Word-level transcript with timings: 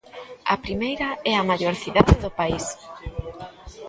A 0.53 0.57
primeira 0.65 1.07
é 1.31 1.33
a 1.37 1.47
maior 1.49 1.75
cidade 1.83 2.13
do 2.23 2.29
país. 2.39 2.65